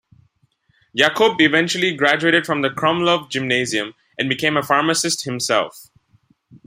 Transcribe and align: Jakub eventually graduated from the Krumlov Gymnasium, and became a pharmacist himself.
Jakub 0.97 1.39
eventually 1.39 1.95
graduated 1.95 2.43
from 2.43 2.63
the 2.63 2.69
Krumlov 2.69 3.29
Gymnasium, 3.29 3.93
and 4.17 4.27
became 4.29 4.57
a 4.57 4.63
pharmacist 4.63 5.25
himself. 5.25 5.91